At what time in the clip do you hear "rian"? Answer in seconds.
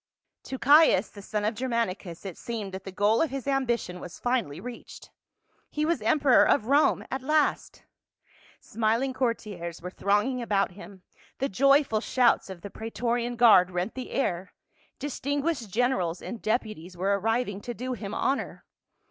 13.13-13.37